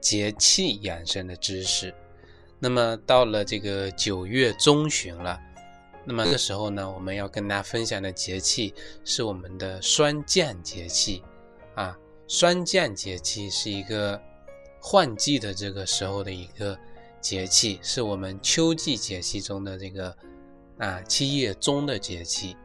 [0.00, 1.94] 节气养生的知识，
[2.58, 5.38] 那么到了这个九月中旬了，
[6.04, 11.22] 那么这时候呢，我们要跟大家分享的节气是我们的霜降节气
[11.74, 11.96] 啊。
[12.26, 14.20] 霜降节气是一个
[14.80, 16.78] 换季的这个时候的一个
[17.20, 20.16] 节气，是我们秋季节气中的这个
[20.78, 22.56] 啊七月中的节气。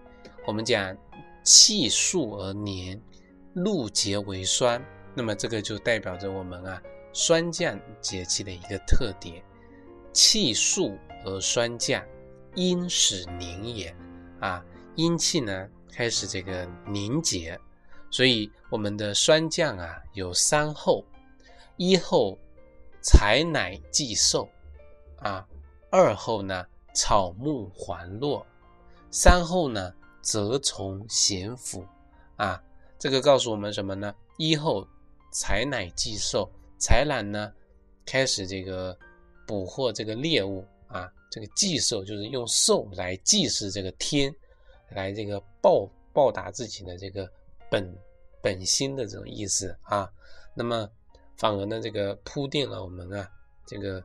[0.45, 0.95] 我们讲
[1.43, 3.01] 气肃而黏，
[3.53, 4.79] 露结为霜，
[5.15, 6.81] 那么这个就代表着我们啊。
[7.15, 9.41] 霜降节气的一个特点，
[10.11, 12.05] 气肃而霜降，
[12.55, 13.95] 阴始凝也。
[14.41, 14.61] 啊，
[14.97, 17.57] 阴气呢开始这个凝结，
[18.11, 21.05] 所以我们的霜降啊有三候：
[21.77, 22.37] 一候
[23.01, 24.49] 采乃既瘦，
[25.19, 25.47] 啊；
[25.89, 28.45] 二候呢草木黄落，
[29.09, 31.85] 三候呢蛰虫咸腐。
[32.35, 32.61] 啊，
[32.99, 34.13] 这个告诉我们什么呢？
[34.37, 34.85] 一候
[35.31, 36.51] 采乃既瘦。
[36.79, 37.53] 豺狼呢，
[38.05, 38.97] 开始这个
[39.47, 44.33] 捕获这个猎物啊，这个祭兽就是用兽来祭祀这个天，
[44.89, 47.29] 来这个报报答自己的这个
[47.69, 47.95] 本
[48.41, 50.09] 本心的这种意思啊。
[50.53, 50.89] 那么
[51.37, 53.29] 反而呢，这个铺垫了我们啊
[53.65, 54.03] 这个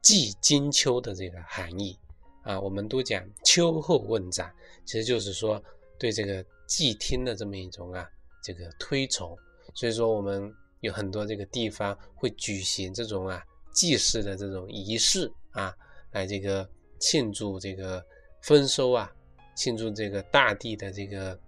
[0.00, 1.98] 祭金秋的这个含义
[2.42, 2.60] 啊。
[2.60, 5.62] 我们都讲秋后问斩，其实就是说
[5.98, 8.08] 对这个祭天的这么一种啊
[8.42, 9.36] 这个推崇。
[9.74, 10.54] 所以说我们。
[10.82, 15.74] 有很多这个地方会举行这种啊祭祀的这种仪式啊，
[16.10, 18.04] 来这个庆祝这个
[18.42, 19.10] 丰收啊，
[19.54, 21.38] 庆祝这个大地的这个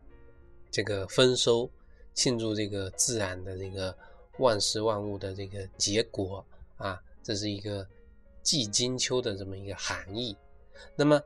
[0.71, 1.69] 这个丰收，
[2.15, 3.97] 庆祝这个自然的这个
[4.39, 6.45] 万事万物的这个结果
[6.77, 7.87] 啊，这是一个
[8.43, 10.37] 祭金秋的这么一个含义。
[10.97, 11.21] 那么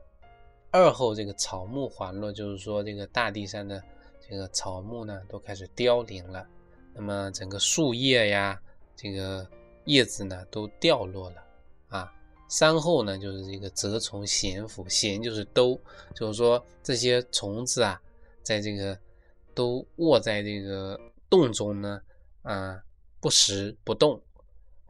[0.70, 3.82] 二后这个草木黄落，就是说这个大地上的
[4.26, 6.46] 这个草木呢都开始凋零了。
[6.98, 8.60] 那么整个树叶呀，
[8.96, 9.48] 这个
[9.84, 11.36] 叶子呢都掉落了
[11.86, 12.12] 啊。
[12.48, 15.80] 山后呢就是这个蛰虫咸腐，咸就是兜，
[16.12, 18.02] 就是说这些虫子啊，
[18.42, 18.98] 在这个
[19.54, 20.98] 都卧在这个
[21.30, 22.02] 洞中呢
[22.42, 22.82] 啊，
[23.20, 24.20] 不食不动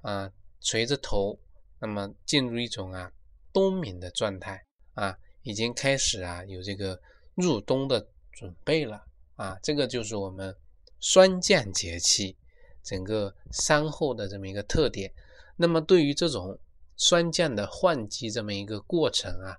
[0.00, 0.32] 啊，
[0.62, 1.38] 垂着头，
[1.78, 3.12] 那么进入一种啊
[3.52, 4.64] 冬眠的状态
[4.94, 6.98] 啊，已经开始啊有这个
[7.34, 9.04] 入冬的准备了
[9.36, 10.56] 啊，这个就是我们。
[11.00, 12.36] 霜降节气，
[12.82, 15.12] 整个山后的这么一个特点。
[15.56, 16.58] 那么对于这种
[16.96, 19.58] 霜降的换季这么一个过程啊，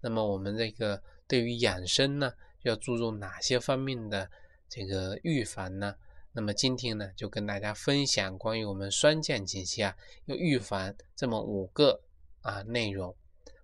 [0.00, 2.32] 那么我们这个对于养生呢，
[2.62, 4.30] 要注重哪些方面的
[4.68, 5.94] 这个预防呢？
[6.32, 9.96] 那么今天呢，就跟大家分享关于我们霜降节气啊，
[10.26, 12.00] 要预防这么五个
[12.42, 13.14] 啊内容，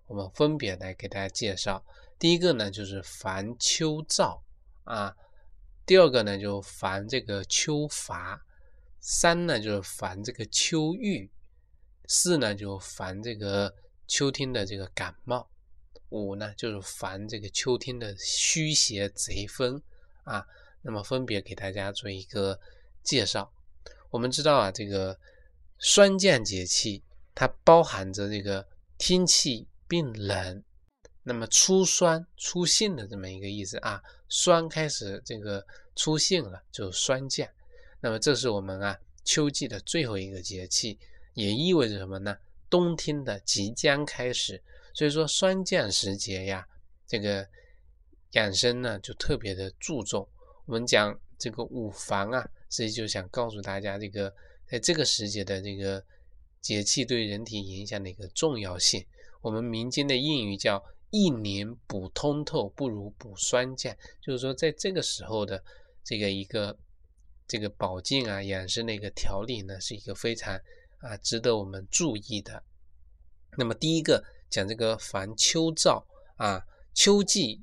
[0.06, 1.84] 我们分别来给大家介绍。
[2.18, 4.40] 第一个呢，就是防秋燥
[4.84, 5.14] 啊。
[5.84, 8.40] 第二个呢，就防这个秋乏；
[9.00, 11.28] 三呢，就是防这个秋郁；
[12.06, 13.74] 四呢，就防这个
[14.06, 15.48] 秋天的这个感冒；
[16.10, 19.82] 五呢，就是防这个秋天的虚邪贼风
[20.24, 20.46] 啊。
[20.82, 22.58] 那么分别给大家做一个
[23.02, 23.52] 介绍。
[24.10, 25.18] 我们知道啊，这个
[25.78, 27.02] 霜降节气，
[27.34, 28.68] 它包含着这个
[28.98, 30.62] 天气变冷。
[31.24, 35.64] 那么出霜出性的这么一个意思啊，霜开始这个
[35.94, 37.48] 出性了，就霜降。
[38.00, 40.98] 那么这是我们啊秋季的最后一个节气，
[41.34, 42.36] 也意味着什么呢？
[42.68, 44.60] 冬天的即将开始。
[44.92, 46.66] 所以说霜降时节呀，
[47.06, 47.48] 这个
[48.32, 50.28] 养生呢就特别的注重。
[50.66, 54.34] 我们讲这个五防啊，所以就想告诉大家，这个
[54.68, 56.04] 在这个时节的这个
[56.60, 59.06] 节气对人体影响的一个重要性。
[59.40, 60.84] 我们民间的谚语叫。
[61.12, 65.62] 一年补通透不如补霜降，就是说在这个时候的
[66.02, 66.74] 这个一个
[67.46, 70.58] 这个保健啊养生的一个调理呢，是一个非常
[71.00, 72.62] 啊值得我们注意的。
[73.58, 76.02] 那么第一个讲这个防秋燥
[76.36, 77.60] 啊，秋季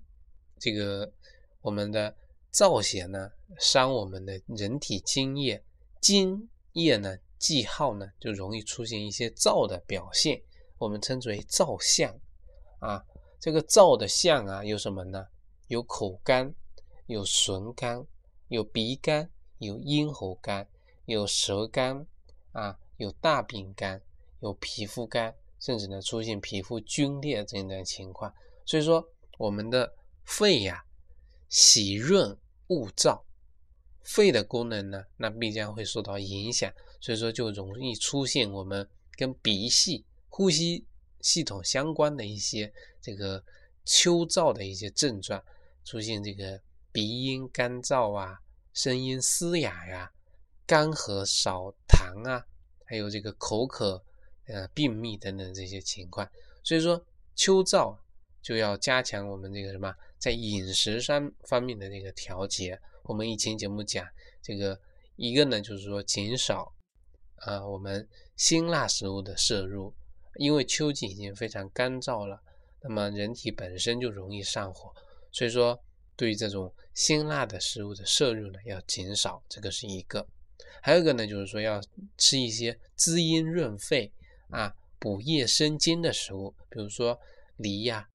[0.59, 1.11] 这个
[1.61, 2.15] 我们的
[2.53, 5.63] 燥邪呢伤我们的人体津液，
[5.99, 10.39] 津液呢既耗呢就容易出现一些燥的表现，
[10.77, 12.15] 我们称之为燥象
[12.77, 13.03] 啊。
[13.39, 15.27] 这个燥的象啊，有什么呢？
[15.67, 16.53] 有口干，
[17.05, 18.05] 有唇干，
[18.49, 20.67] 有鼻干，有咽喉干，
[21.05, 22.05] 有舌干
[22.51, 24.01] 啊，有大便干，
[24.41, 28.33] 有皮肤干，甚至呢出现皮肤皲裂这样的情况。
[28.65, 29.07] 所以说，
[29.37, 29.93] 我们的
[30.25, 30.83] 肺呀，
[31.47, 32.37] 喜润
[32.67, 33.21] 恶燥，
[34.03, 36.71] 肺的功能呢，那必将会受到影响。
[36.99, 40.85] 所以说，就容易出现我们跟鼻系、呼吸
[41.21, 42.71] 系统相关的一些
[43.01, 43.43] 这个
[43.85, 45.43] 秋燥的一些症状，
[45.83, 46.61] 出现这个
[46.91, 48.39] 鼻音干燥啊，
[48.73, 50.11] 声音嘶哑呀。
[50.65, 52.45] 干咳少痰啊，
[52.85, 54.03] 还有这个口渴、
[54.45, 56.29] 呃便秘等等这些情况，
[56.61, 57.03] 所以说
[57.35, 57.97] 秋燥
[58.39, 62.79] 就要加强我们这个什么，在饮食上方面的这个调节。
[63.01, 64.07] 我们以前节目讲
[64.43, 64.79] 这个
[65.15, 66.71] 一个呢，就是说减少
[67.37, 68.07] 啊我们
[68.37, 69.91] 辛辣食物的摄入，
[70.39, 72.41] 因为秋季已经非常干燥了，
[72.81, 74.89] 那么人体本身就容易上火，
[75.33, 75.77] 所以说
[76.15, 80.25] 对于这种辛辣的食物的摄入呢要减少，这个是一个。
[80.81, 81.81] 还有一个呢，就是说要
[82.17, 84.13] 吃一些滋阴润肺
[84.49, 87.19] 啊、补液生津的食物，比如说
[87.57, 88.07] 梨呀、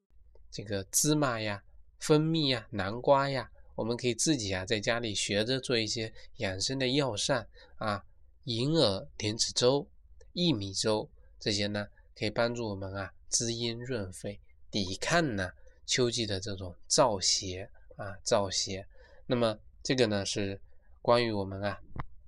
[0.51, 1.63] 这个芝麻呀、
[1.99, 8.03] 蜂蜜呀、南瓜呀，我们可以自己啊在家里学着做一些养生的药膳啊，
[8.45, 9.87] 银耳莲子粥、
[10.33, 11.87] 薏米粥这些呢，
[12.17, 14.41] 可以帮助我们啊滋阴润肺，
[14.71, 15.51] 抵抗呢
[15.87, 18.87] 秋季的这种燥邪啊燥邪。
[19.27, 20.61] 那么这个呢是
[21.01, 21.81] 关于我们啊。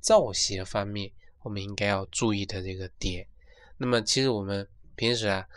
[0.03, 1.11] 燥邪方面，
[1.43, 3.27] 我们应该要注意的这个点。
[3.77, 5.49] 那么，其实我们平时啊，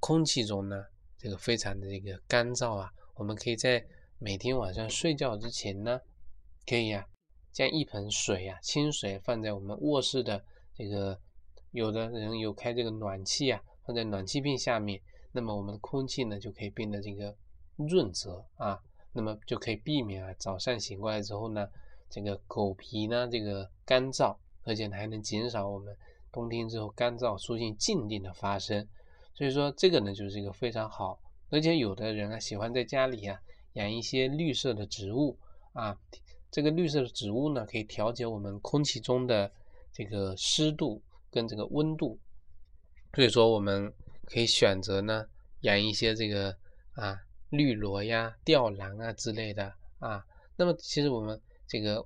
[0.00, 0.86] 空气中呢，
[1.18, 3.84] 这个非常的这个干燥啊，我们可以在
[4.18, 6.00] 每天晚上睡觉之前呢，
[6.66, 7.06] 可以呀，
[7.52, 10.42] 将一盆水啊，清水放在我们卧室的
[10.74, 11.20] 这个，
[11.70, 15.00] 有的人有开这个暖气啊，放在暖气片下面，
[15.32, 17.36] 那么我们的空气呢就可以变得这个
[17.76, 18.80] 润泽啊，
[19.12, 21.68] 那么就可以避免啊早上醒过来之后呢。
[22.10, 24.34] 这个狗皮呢，这个干燥，
[24.64, 25.94] 而且还能减少我们
[26.32, 28.88] 冬天之后干燥出现静电的发生，
[29.34, 31.20] 所以说这个呢就是一个非常好，
[31.50, 33.38] 而且有的人啊喜欢在家里啊
[33.74, 35.38] 养一些绿色的植物
[35.74, 35.98] 啊，
[36.50, 39.52] 这个绿色的植物呢可以调节我们空气中的
[39.92, 42.18] 这个湿度跟这个温度，
[43.14, 43.92] 所以说我们
[44.26, 45.26] 可以选择呢
[45.60, 46.56] 养一些这个
[46.92, 47.18] 啊
[47.50, 50.24] 绿萝呀、吊兰啊之类的啊，
[50.56, 51.40] 那么其实我们。
[51.70, 52.02] 这个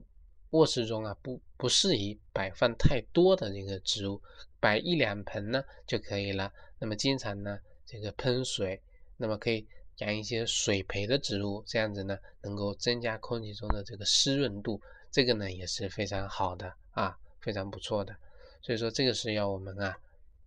[0.51, 4.21] 卧室中啊，不不适宜摆放太多的这个植物，
[4.59, 6.53] 摆一两盆呢就可以了。
[6.81, 8.83] 那么经常呢，这个喷水，
[9.17, 9.65] 那么可以
[9.99, 14.83] 养一些水培的植物，这样子呢，能够增加空气中的这个湿润度，
[15.13, 18.13] 这个呢也是非常好的啊，非常不错的。
[18.63, 19.99] 所以说这个是要我们啊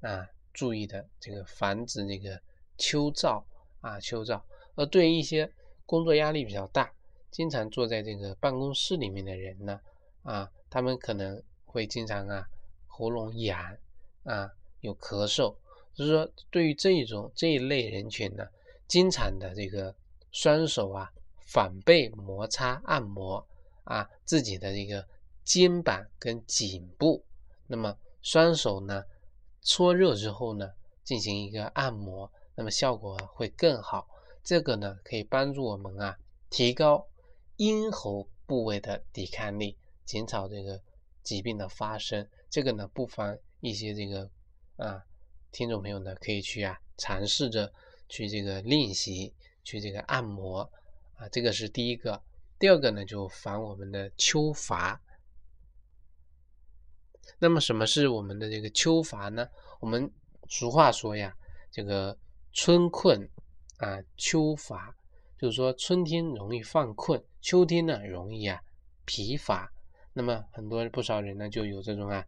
[0.01, 2.41] 啊注意的，这个防止这个
[2.77, 3.43] 秋燥
[3.81, 4.41] 啊秋燥。
[4.73, 5.51] 而对于一些
[5.85, 6.91] 工作压力比较大。
[7.31, 9.77] 经常坐在这个办公室里面的人呢，
[10.23, 12.47] 啊，他们可能会经常啊
[12.87, 13.77] 喉咙痒
[14.23, 15.53] 啊，有咳嗽，
[15.93, 18.47] 就是说对于这一种这一类人群呢，
[18.87, 19.93] 经常的这个
[20.31, 23.45] 双手啊反背摩擦按摩
[23.83, 25.05] 啊自己的这个
[25.43, 27.21] 肩膀跟颈部，
[27.67, 29.03] 那么双手呢
[29.61, 34.07] 搓热之后呢进行一个按摩，那么效果会更好。
[34.43, 36.17] 这个呢可以帮助我们啊
[36.49, 37.07] 提高。
[37.57, 40.81] 咽喉部位的抵抗力，减少这个
[41.21, 42.27] 疾病的发生。
[42.49, 44.27] 这个呢，不妨一些这个
[44.77, 45.05] 啊，
[45.51, 47.71] 听众朋友呢，可以去啊，尝试着
[48.09, 49.31] 去这个练习，
[49.63, 50.69] 去这个按摩
[51.15, 51.29] 啊。
[51.29, 52.19] 这个是第一个。
[52.57, 54.99] 第二个呢，就防我们的秋乏。
[57.39, 59.47] 那么，什么是我们的这个秋乏呢？
[59.79, 60.09] 我们
[60.47, 61.35] 俗话说呀，
[61.71, 62.17] 这个
[62.53, 63.29] 春困
[63.77, 64.95] 啊，秋乏。
[65.37, 68.59] 就是说，春天容易犯困，秋天呢容易啊
[69.03, 69.69] 疲乏。
[70.13, 72.25] 那么很多不少人呢就有这种啊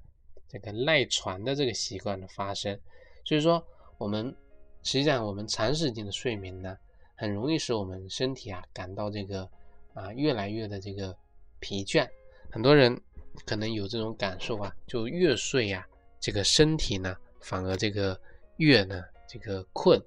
[0.50, 2.78] 这个赖床的这个习惯的发生。
[3.24, 3.66] 所以说，
[3.98, 4.36] 我们
[4.84, 6.78] 实际上我们长时间的睡眠呢，
[7.16, 9.50] 很容易使我们身体啊感到这个
[9.94, 11.16] 啊越来越的这个
[11.62, 12.08] 疲倦。
[12.52, 13.02] 很多人
[13.46, 15.88] 可能有这种感受啊，就越睡呀，
[16.20, 18.20] 这个身体呢反而这个
[18.58, 20.02] 越呢这个困，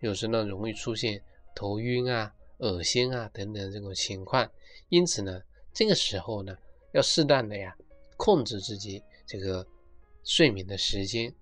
[0.00, 1.22] 有时呢容易出现
[1.54, 2.32] 头晕啊。
[2.62, 4.46] 恶心啊等等这种情况，
[4.90, 5.40] 因此呢，
[5.72, 6.54] 这个时候呢，
[6.92, 7.74] 要适当的呀
[8.18, 9.66] 控制自己这个
[10.24, 11.34] 睡眠的时间，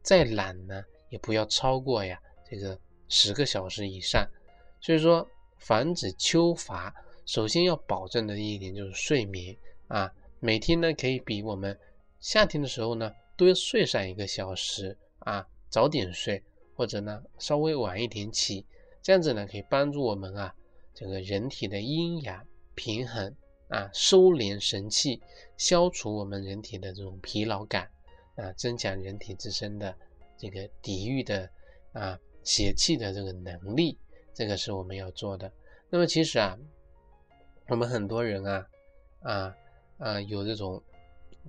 [0.00, 4.26] 再懒呢也不要超过呀这个十个小时以上。
[4.80, 6.90] 所以说，防止秋乏，
[7.26, 9.54] 首先要保证的一点就是睡眠
[9.88, 10.10] 啊，
[10.44, 11.80] 每天呢可以比我们
[12.20, 16.42] 夏天的时候呢多睡上一个小时啊，早点睡
[16.76, 18.66] 或者呢稍微晚一点起。
[19.00, 20.54] 这样子呢，可以帮助我们啊，
[20.92, 23.34] 这个人体的阴阳平衡
[23.68, 25.18] 啊，收敛神气，
[25.56, 27.90] 消除我们人体的这种疲劳感
[28.36, 29.96] 啊，增强人体自身的
[30.36, 31.48] 这个抵御的
[31.94, 33.98] 啊邪气的这个能力，
[34.34, 35.50] 这个是我们要做的。
[35.88, 36.58] 那么其实啊，
[37.68, 38.66] 我们很多人啊
[39.22, 39.56] 啊
[39.98, 40.82] 啊有这种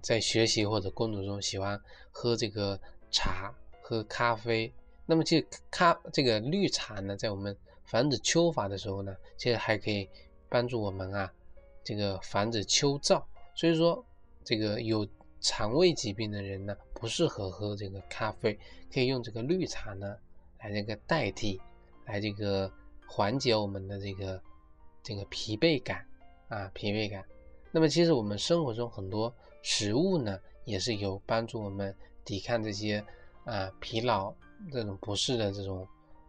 [0.01, 1.79] 在学习或者工作中喜欢
[2.11, 2.79] 喝这个
[3.11, 4.71] 茶、喝咖啡。
[5.05, 10.09] 那么这咖这个绿茶呢，在我们防止秋乏的时候呢，其实还可以
[10.49, 11.31] 帮助我们啊
[11.83, 13.23] 这个防止秋燥。
[13.55, 14.05] 所以说
[14.43, 15.07] 这个有。
[15.41, 18.57] 肠胃疾病的人呢，不适合喝这个咖啡，
[18.91, 20.17] 可以用这个绿茶呢
[20.57, 21.61] 来这个代替，
[22.05, 22.71] 来这个
[23.07, 24.41] 缓解我们的这个
[25.03, 26.03] 这个疲惫感
[26.47, 27.23] 啊疲惫感。
[27.75, 33.03] 那么其实我们生活中很多食物呢，也是有帮助我们抵抗这些
[33.43, 34.33] 啊疲劳
[34.71, 35.85] 这种不适的这种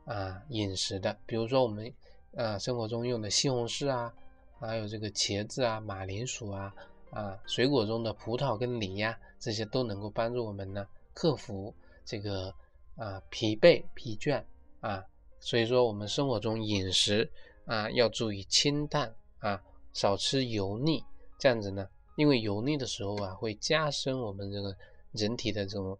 [0.06, 1.16] 啊饮食的。
[1.24, 1.94] 比如说我们
[2.34, 4.12] 啊生活中用的西红柿啊，
[4.58, 6.74] 还有这个茄子啊、马铃薯啊。
[7.12, 10.84] 啊，水果中的葡萄跟梨呀，这些都能够帮助我们呢
[11.14, 11.72] 克服
[12.04, 12.52] 这个
[12.96, 14.42] 啊疲惫疲倦
[14.80, 15.00] 啊。
[15.38, 17.30] 所以说，我们生活中饮食
[17.66, 19.62] 啊要注意清淡啊，
[19.92, 21.04] 少吃油腻。
[21.38, 24.76] 这样子呢，因为油腻的时候啊，会加深我们这个
[25.12, 25.98] 人体的这种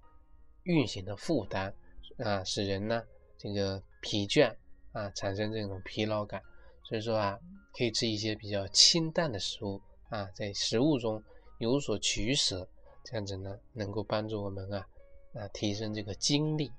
[0.64, 1.74] 运行的负担
[2.18, 3.02] 啊，使人呢
[3.36, 4.54] 这个疲倦
[4.92, 6.42] 啊，产生这种疲劳感。
[6.82, 7.38] 所以说啊，
[7.76, 9.80] 可以吃一些比较清淡的食物。
[10.08, 11.20] 啊，在食物中
[11.58, 12.68] 有所取舍，
[13.02, 14.86] 这样子呢，能够帮助我们啊
[15.34, 16.70] 啊提升这个精力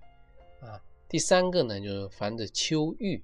[0.62, 0.82] 啊。
[1.10, 3.22] 第三个呢，就是防止秋郁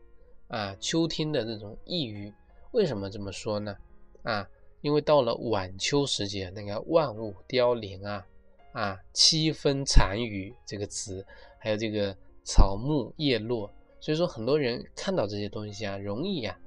[0.49, 2.33] 啊，秋天的这种抑郁。
[2.71, 3.77] 为什么这么说呢？
[4.23, 4.45] 啊，
[4.83, 8.27] 因为到了晚秋时节，那个万物凋零啊
[8.73, 11.25] 啊，七分残雨这个词，
[11.57, 16.59] 还有这个草木叶落，所以说很多人看到这些东西啊，容易啊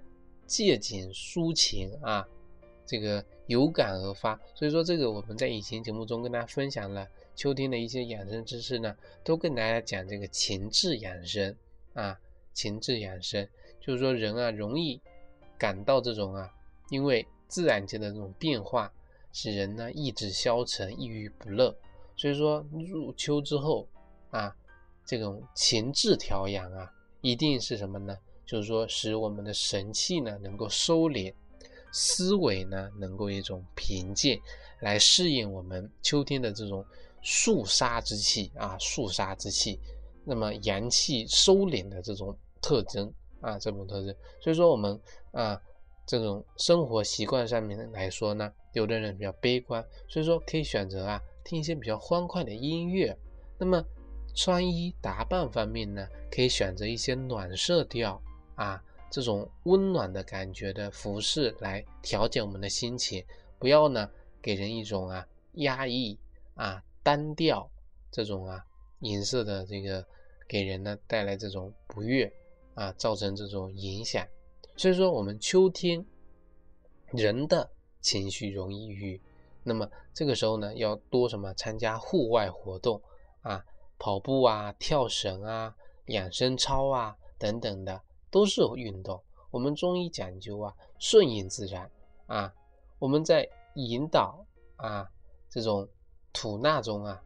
[0.47, 2.27] 借景抒情啊。
[2.89, 7.05] 这个有感而发，所以说这个我们在以前节目中跟大家分享了
[7.35, 11.57] 秋天的一些养生知识呢，都跟大家讲这个情志养生
[11.95, 12.17] 啊，
[12.53, 13.49] 情志养生
[13.81, 15.01] 就是说人啊容易
[15.59, 16.55] 感到这种啊，
[16.89, 18.93] 因为自然界的这种变化，
[19.33, 21.77] 使人呢意志消沉、抑郁不乐，
[22.17, 23.89] 所以说入秋之后
[24.31, 24.55] 啊，
[25.05, 28.17] 这种情志调养啊，一定是什么呢？
[28.45, 31.33] 就是说使我们的神气呢能够收敛。
[31.93, 34.39] 思维呢，能够一种平静，
[34.81, 36.85] 来适应我们秋天的这种
[37.23, 39.81] 肃杀之气啊，肃杀之气，
[40.23, 43.11] 那么阳气收敛的这种特征
[43.41, 44.15] 啊，这种特征。
[44.43, 45.01] 所以说我们
[45.33, 45.59] 啊，
[46.07, 53.17] 这种生活习惯上面来说呢，有的人比较悲观，所以说可以选择啊，听一些比较欢快的音乐。
[53.59, 53.85] 那么
[54.35, 58.23] 穿衣打扮方面呢，可以选择一些暖色调
[58.55, 58.83] 啊。
[59.09, 63.25] 这种温暖的感觉的服饰来调节我们的心情，
[63.59, 64.11] 不要呢
[64.43, 66.19] 给人一种啊压抑
[66.55, 67.71] 啊单调
[68.11, 68.63] 这种啊
[69.01, 70.05] 颜色的这个
[70.49, 72.31] 给人呢带来这种不悦
[72.75, 74.27] 啊，造成这种影响。
[74.77, 76.05] 所以说我们秋天
[77.13, 79.21] 人的情绪容易抑郁，
[79.63, 83.01] 那么这个时候呢要多什么参加户外活动
[83.43, 83.65] 啊，
[83.99, 85.75] 跑步啊、跳绳啊、
[86.07, 88.03] 养生操啊等等的。
[88.29, 89.23] 都是运动。
[89.51, 91.91] 我们中医讲究啊，顺应自然
[92.27, 92.53] 啊。
[92.99, 94.45] 我们在引导
[94.77, 95.09] 啊
[95.49, 95.89] 这种
[96.35, 97.23] 吐纳中啊，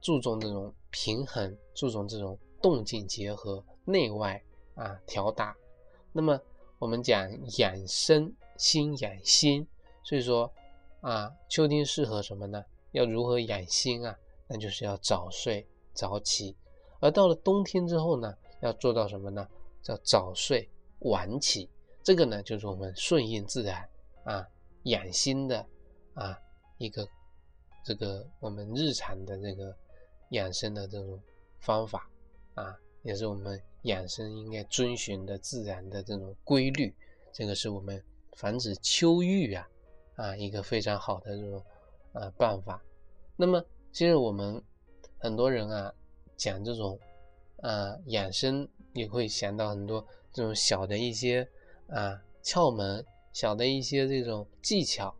[0.00, 4.42] 注重这种平衡，注重这种动静结合，内外
[4.74, 5.54] 啊调达。
[6.12, 6.40] 那么
[6.78, 9.66] 我们讲养生，心养心，
[10.02, 10.52] 所以说
[11.00, 12.64] 啊，秋天适合什么呢？
[12.92, 14.16] 要如何养心啊？
[14.46, 16.56] 那就是要早睡早起。
[17.00, 19.46] 而到了冬天之后呢，要做到什么呢？
[19.82, 20.68] 叫早睡
[21.00, 21.68] 晚起，
[22.02, 23.88] 这个呢就是我们顺应自然
[24.24, 24.46] 啊
[24.84, 25.64] 养心的
[26.14, 26.38] 啊
[26.78, 27.06] 一个
[27.84, 29.74] 这个我们日常的这个
[30.30, 31.20] 养生的这种
[31.58, 32.10] 方法
[32.54, 32.76] 啊，
[33.08, 36.94] 也是我们养生应该遵循的自然的这种规律。
[37.32, 38.02] 这个是我们
[38.36, 39.68] 防止秋郁啊
[40.16, 41.64] 啊一个非常好的这种
[42.12, 42.82] 啊办法。
[43.34, 44.62] 那么其实我们
[45.18, 45.92] 很多人啊
[46.36, 46.98] 讲这种
[47.62, 48.68] 啊养生。
[48.94, 51.46] 也会想到很多这种小的一些
[51.88, 55.14] 啊窍门，小的一些这种技巧，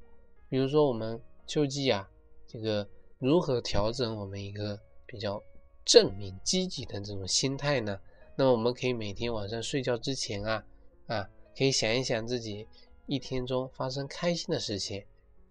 [0.49, 2.09] 比如说我们秋季啊，
[2.49, 5.41] 这个如何调整我们一个比较
[5.89, 7.99] 正面积极的这种心态呢？
[8.37, 10.63] 那么我们可以每天晚上睡觉之前啊
[11.07, 12.69] 啊，可以想一想自己
[13.07, 15.03] 一天中发生开心的事情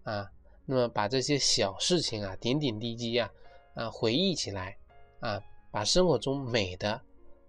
[0.04, 0.30] 啊，
[0.64, 3.28] 那么把这些小事情啊点点滴滴啊
[3.74, 4.78] 啊回忆起来
[5.18, 5.42] 啊，
[5.72, 7.02] 把生活中美的。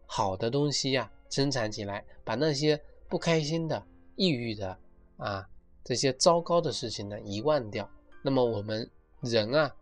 [0.08, 4.76] 好的东西呀，珍藏起来，把那些不开心的、抑郁的
[5.18, 5.48] 啊，
[5.84, 7.88] 这些糟糕的事情呢遗忘掉。
[8.24, 8.90] 那么我们
[9.22, 9.76] 人啊，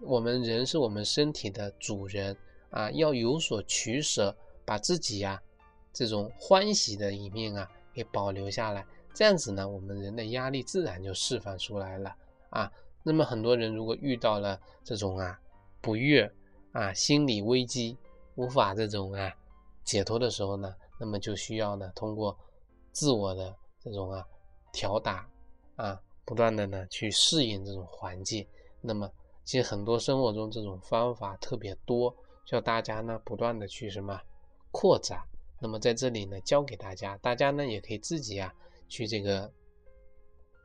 [0.00, 2.36] 我们人是我们身体的主人
[2.70, 5.42] 啊，要有所取舍，把自己呀
[5.92, 8.86] 这种欢喜的一面啊给保留下来。
[9.12, 12.14] 这样子呢，我们人的压力自然就释放出来了
[12.50, 12.70] 啊。
[13.02, 15.38] 那么很多人如果遇到了这种啊
[15.80, 16.30] 不悦
[16.72, 17.96] 啊心理危机，
[18.36, 19.32] 无法这种啊
[19.82, 22.36] 解脱的时候呢，那么就需要呢通过
[22.92, 24.24] 自我的这种啊
[24.72, 25.28] 调打
[25.74, 28.46] 啊，不断的呢去适应这种环境。
[28.80, 29.10] 那么
[29.48, 32.14] 其实很多生活中这种方法特别多，
[32.44, 34.20] 需要大家呢不断的去什么
[34.70, 35.26] 扩展。
[35.58, 38.54] 那么在这里呢教给大家，大家呢也可以自己啊。
[38.90, 39.50] 去这个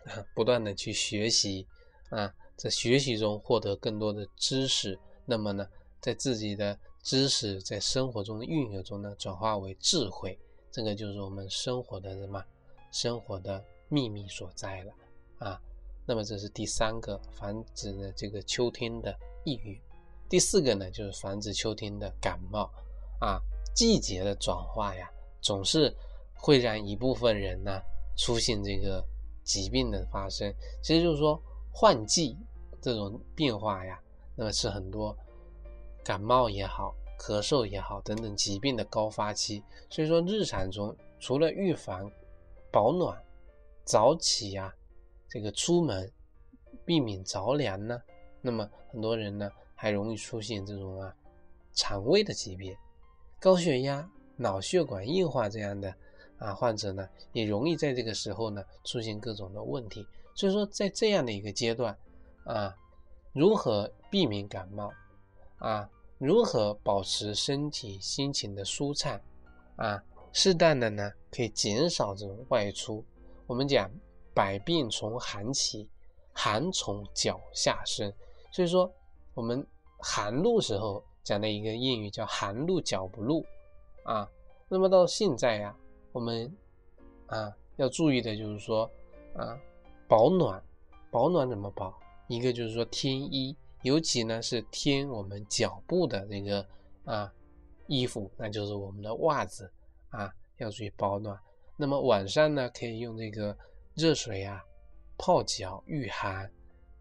[0.04, 1.66] 啊，不断的去学习
[2.10, 5.66] 啊，在学习中获得更多的知识，那么呢，
[6.02, 10.38] 在自己的知识在生活中的运用中呢，转化为智慧，
[10.70, 12.44] 这个就是我们生活的什么
[12.92, 14.94] 生活的秘密所在了
[15.40, 15.62] 啊。
[16.06, 19.82] 那么这是第三个防止呢这个秋天的抑郁，
[20.30, 22.70] 第四个呢就是防止秋天的感冒
[23.20, 23.40] 啊。
[23.76, 25.10] 季节的转化呀，
[25.42, 25.96] 总是
[26.36, 27.82] 会让一部分人呢。
[28.16, 29.04] 出现这个
[29.44, 31.42] 疾病的发生，其实就是说
[31.72, 32.38] 换季
[32.80, 34.00] 这种变化呀，
[34.36, 35.18] 那么是很多
[36.04, 39.64] 感冒也好、咳嗽也好等等疾病的高发期。
[39.90, 42.08] 所以说日常中除了预防、
[42.72, 43.20] 保暖、
[43.84, 44.72] 早起呀，
[45.34, 46.12] 这个出门
[46.86, 48.00] 避免着凉呢，
[48.40, 51.12] 那么很多人呢还容易出现这种啊
[51.74, 52.78] 肠胃的疾病、
[53.40, 55.92] 高血压、脑血管硬化这样的。
[56.38, 61.98] 啊，患者呢也容易在这个时候呢出现各种的问题，所以说在这样的一个阶段
[62.44, 62.76] 啊，
[63.32, 64.92] 如何避免感冒
[65.58, 69.20] 啊，如何保持身体心情的舒畅
[69.78, 70.04] 啊，
[70.34, 73.04] 适当的呢可以减少这种外出。
[73.48, 73.90] 我们讲
[74.34, 75.90] 百病从寒起，
[76.34, 78.12] 寒从脚下生，
[78.52, 78.92] 所以说
[79.34, 79.66] 我们
[79.98, 83.46] 寒露时候讲的一个谚语叫寒露脚不露
[84.04, 84.30] 啊，
[84.68, 85.76] 那么到现在呀。
[86.12, 86.56] 我们
[87.26, 88.88] 啊要注意的就是说
[89.36, 89.58] 啊
[90.08, 90.64] 保暖，
[91.10, 91.92] 保暖怎么保？
[92.28, 96.64] 一个就是说添衣，尤其呢是添我们脚部的这个
[97.04, 97.34] 啊
[97.88, 99.72] 衣服，那就是我们的袜子
[100.10, 101.36] 啊要注意保暖。
[101.78, 103.58] 那么晚上呢可以用这个
[103.96, 104.64] 热水啊
[105.18, 106.52] 泡脚御寒，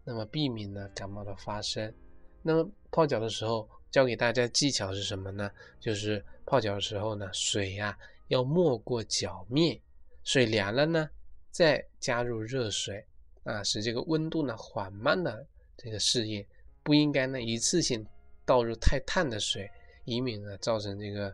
[0.03, 1.93] 那么避免呢感冒的发生。
[2.41, 5.51] 那么泡脚的时候教给大家技巧是什么呢？
[5.79, 7.97] 就是泡脚的时候呢水呀。
[8.29, 9.79] 要没过脚面，
[10.23, 11.07] 水凉了呢，
[11.51, 13.05] 再加入热水
[13.43, 15.45] 啊，使这个温度呢缓慢的
[15.77, 16.43] 这个适应，
[16.81, 18.03] 不应该呢一次性
[18.45, 19.69] 倒入太烫的水，
[20.05, 21.27] 以免呢造成这个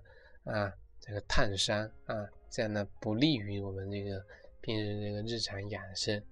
[0.44, 4.22] 啊这个烫伤啊，这样呢不利于我们这个
[4.62, 6.24] 平时这个日常养生。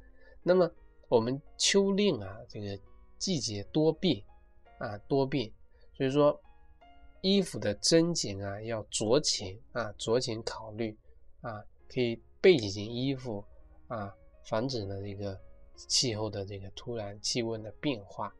[0.43, 0.69] 那么
[1.07, 2.79] 我们秋令啊这个
[3.17, 4.23] 季节多变
[4.77, 5.51] 啊多变，
[5.95, 6.39] 所以说。
[7.21, 10.95] 衣服的增减啊，要酌情啊，酌情考虑
[11.41, 13.43] 啊，可以备几件衣服
[13.87, 15.37] 啊，防止呢这个
[15.75, 18.33] 气候的这个突然气温的变化。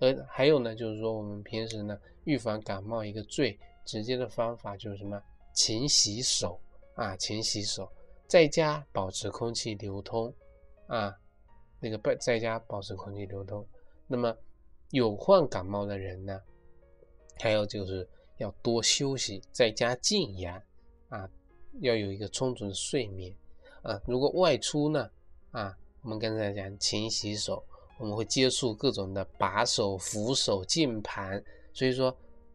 [0.00, 5.22] 而还有呢，就是说我们平时呢预防感冒一个最直接的方法就是什么？
[5.54, 6.60] 勤洗手
[6.96, 7.90] 啊，勤洗手，
[8.26, 10.32] 在家保持空气流通
[10.86, 11.16] 啊，
[11.80, 13.66] 那个不在家保持空气流通。
[14.06, 14.36] 那么
[14.90, 16.40] 有患感冒的人呢，
[17.38, 18.08] 还有就是。
[18.38, 20.62] 要多休息，在家静养
[21.08, 21.26] 啊，
[21.80, 23.34] 要有一个充足的睡眠
[23.80, 23.98] 啊。
[24.04, 25.10] 如果外出呢
[25.52, 27.64] 啊，我们刚才讲勤洗手，
[27.98, 32.14] 我们会接触各种的把手、扶手、键盘，所以说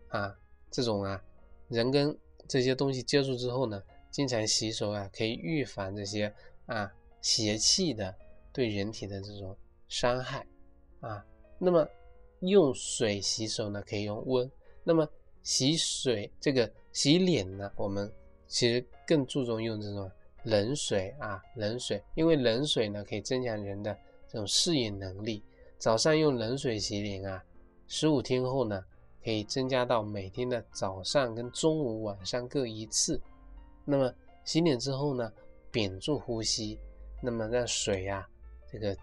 [0.09, 0.37] 啊，
[0.69, 1.19] 这种啊，
[1.67, 2.15] 人跟
[2.47, 3.81] 这些东西接触之后呢，
[4.11, 6.31] 经常洗手啊，可以预防这些
[6.67, 8.13] 啊邪气的
[8.53, 10.45] 对人体的这种伤害
[10.99, 11.25] 啊。
[11.57, 11.87] 那么
[12.41, 14.51] 用水洗手呢，可以用温，
[14.83, 15.07] 那么。
[15.43, 18.13] 洗水这个洗脸呢，我们
[18.45, 20.07] 其实更注重用这种
[20.43, 23.91] 冷水啊，冷水，因为冷水呢可以增强人的
[24.27, 25.43] 这种适应能力。
[25.79, 27.43] 早上用冷水洗脸啊，
[27.87, 28.85] 十五天后呢
[29.23, 33.19] 可以增加到每天的早上跟中午、晚上各一次。
[33.85, 34.13] 那么
[34.43, 35.31] 洗脸之后呢，
[35.71, 36.79] 屏住呼吸，
[37.21, 38.27] 那么让水啊
[38.71, 38.95] 这个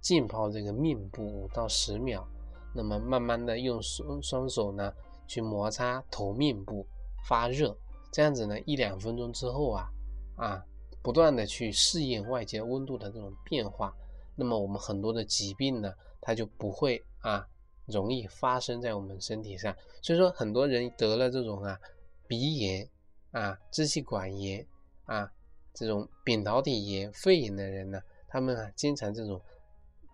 [0.00, 2.26] 浸泡这个面部五到十秒，
[2.74, 4.92] 那么慢慢的用双双手呢。
[5.26, 6.86] 去摩擦头面部
[7.26, 7.74] 发热，
[8.12, 9.88] 这样子呢，一两分钟之后啊，
[10.36, 10.62] 啊，
[11.00, 13.96] 不断的去适应外界温度的这种变化，
[14.36, 17.48] 那么我们很多的疾病呢，它就不会啊，
[17.86, 19.74] 容易发生在我们身体上。
[20.02, 21.80] 所以说，很多人得了这种啊
[22.28, 22.86] 鼻炎
[23.34, 24.64] 啊、支气管炎
[25.04, 25.30] 啊、
[25.74, 29.42] 这种扁桃体炎、肺炎的人呢，他们啊，经常这种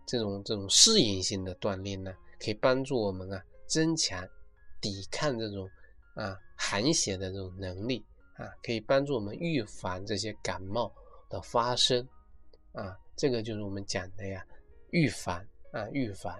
[0.07, 4.27] 这种这种适应性的锻炼呢，可以帮助我们啊增强。
[4.81, 5.69] 抵抗这种
[6.15, 8.03] 啊寒邪的这种能力
[8.39, 10.91] 啊，可以帮助我们预防这些感冒
[11.29, 12.09] 的发生
[12.73, 12.97] 啊。
[13.15, 14.43] 这个就是我们讲的呀，
[14.93, 16.35] 预防啊，预防。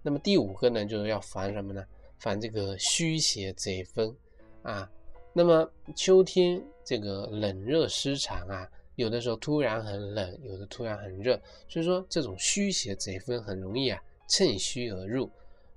[0.00, 1.84] 那么第五个呢，就是要防什么呢？
[2.18, 4.16] 防这个虚邪贼风
[4.62, 4.88] 啊。
[5.34, 15.30] 那么秋天这个冷热失常啊，有的时候突然很冷，有的突然很热，所以说这种虚邪贼风很容易啊趁虚而入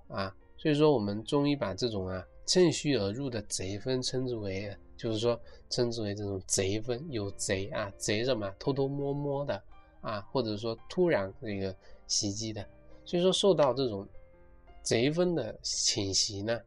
[0.10, 0.36] 啊。
[0.58, 5.40] 所以说我们中医把这种啊趁虚而入的贼风称之为，就是说
[5.70, 9.64] 称之为这种贼风，有贼啊，贼什么偷偷摸摸的
[10.02, 11.74] 啊，或者说突然这个
[12.08, 12.66] 袭击的。
[13.06, 14.06] 所以说受到这种
[14.82, 16.60] 贼风的侵袭呢，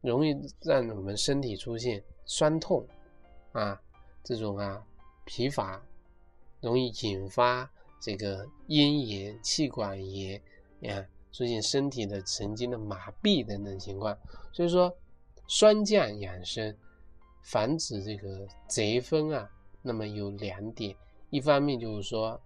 [0.00, 2.02] 容易让我们身体出现。
[2.24, 2.86] 酸痛
[3.52, 3.80] 啊，
[4.22, 4.82] 这种啊
[5.24, 5.82] 疲乏，
[6.60, 10.40] 容易引发这个咽炎、气管炎
[10.80, 14.16] 呀，出现身体的神经的麻痹等等情况。
[14.52, 14.94] 所以说，
[15.46, 16.74] 酸降养生，
[17.42, 19.50] 防止这个贼风啊，
[19.82, 20.96] 那么有两点：
[21.30, 22.40] 一方面就是说，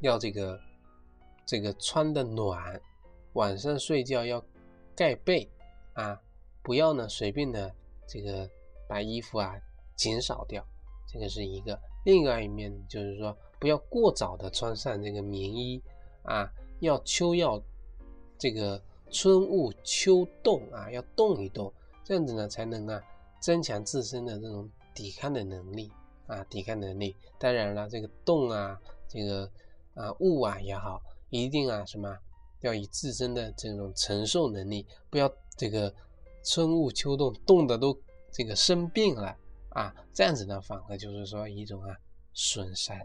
[0.00, 0.58] 要这个
[1.44, 2.80] 这个穿的暖，
[3.34, 4.42] 晚上睡觉要
[4.96, 5.48] 盖被
[5.94, 6.20] 啊，
[6.62, 7.74] 不要呢随便的
[8.06, 8.48] 这个。
[8.88, 9.54] 把衣服啊
[9.94, 10.64] 减少掉，
[11.06, 15.80] 这个是一个；另外一面就是说，不要过早的穿上这个棉衣
[16.22, 17.62] 啊，要秋要
[18.38, 21.70] 这个春捂秋冻啊，要冻一冻，
[22.02, 23.02] 这样子呢才能啊
[23.40, 25.92] 增强自身的这种抵抗的能力
[26.26, 27.14] 啊，抵抗能力。
[27.38, 29.50] 当然了，这个冻啊，这个
[29.94, 32.16] 啊捂啊也好，一定啊什么
[32.60, 35.92] 要以自身的这种承受能力，不要这个
[36.42, 37.94] 春捂秋冻冻的都。
[38.30, 39.36] 这个生病了
[39.70, 41.96] 啊，这样子呢，反而就是说一种啊
[42.32, 42.96] 损伤，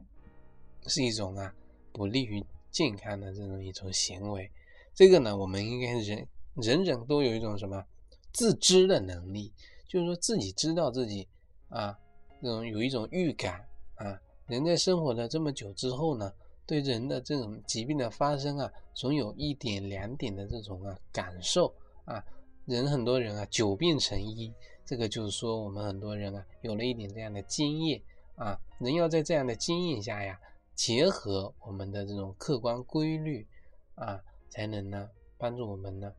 [0.88, 1.54] 是一种啊
[1.92, 4.50] 不利于健康的这种一种行为。
[4.94, 7.84] 这个呢，我们应该人人人都有一种什么
[8.32, 9.52] 自知的能力，
[9.88, 11.28] 就是说自己知道自己
[11.70, 11.98] 啊，
[12.42, 14.20] 这种有一种预感啊。
[14.48, 16.32] 人在生活了这么久之后呢，
[16.66, 21.74] 对人的这种疾病的发生啊，总有一点两点的这种啊感受
[22.06, 22.24] 啊。
[22.66, 24.54] 人很多人啊，久病成医。
[24.86, 28.02] 这个就是说，我们很多人啊，有了一点这样的经验
[28.36, 30.40] 啊，人要在这样的经验下呀，
[30.76, 33.48] 结合我们的这种客观规律
[33.96, 36.14] 啊，才能呢帮助我们呢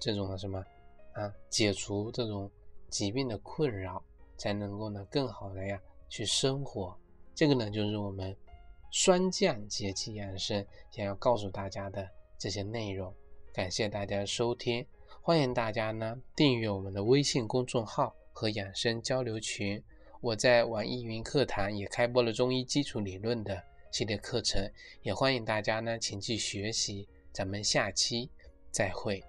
[0.00, 0.64] 这种什么
[1.12, 2.50] 啊，解除这种
[2.88, 4.02] 疾病的困扰，
[4.36, 6.98] 才能够呢更好的呀去生活。
[7.34, 8.36] 这个呢就是我们
[8.90, 13.14] 霜降节气养生想要告诉大家的这些内容。
[13.52, 14.84] 感谢大家收听。
[15.20, 19.82] 欢迎大家呢订阅我们的微信公众号和养生交流群。
[20.20, 24.60] 我在网易云课堂也开播了中医基础理论的系列课程
[25.02, 27.06] 也欢迎大家呢前去学习。
[27.32, 28.30] 咱们下期
[28.70, 29.22] 再会。